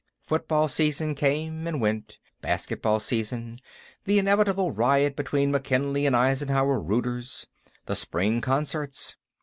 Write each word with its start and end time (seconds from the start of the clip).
Football 0.23 0.67
season 0.67 1.13
came 1.13 1.67
and 1.67 1.79
went; 1.79 2.17
basketball 2.41 2.99
season; 2.99 3.59
the 4.05 4.17
inevitable 4.17 4.71
riot 4.71 5.15
between 5.15 5.51
McKinley 5.51 6.07
and 6.07 6.15
Eisenhower 6.15 6.79
rooters; 6.81 7.45
the 7.85 7.95
Spring 7.95 8.41
concerts. 8.41 9.15